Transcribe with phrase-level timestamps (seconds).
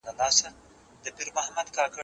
[0.35, 1.87] سیر وکړه،